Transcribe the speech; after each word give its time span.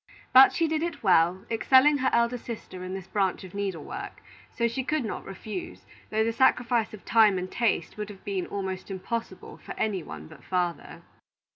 But 0.33 0.51
she 0.51 0.67
did 0.67 0.81
it 0.81 1.03
well, 1.03 1.45
excelling 1.51 1.99
her 1.99 2.09
elder 2.11 2.39
sister 2.39 2.83
in 2.83 2.95
this 2.95 3.05
branch 3.05 3.43
of 3.43 3.53
needle 3.53 3.83
work; 3.83 4.23
so 4.49 4.67
she 4.67 4.83
could 4.83 5.05
not 5.05 5.23
refuse, 5.25 5.85
though 6.09 6.23
the 6.23 6.33
sacrifice 6.33 6.91
of 6.95 7.05
time 7.05 7.37
and 7.37 7.51
taste 7.51 7.97
would 7.97 8.09
have 8.09 8.25
been 8.25 8.47
almost 8.47 8.89
impossible 8.89 9.57
for 9.59 9.73
any 9.77 10.01
one 10.01 10.27
but 10.27 10.43
father. 10.43 11.03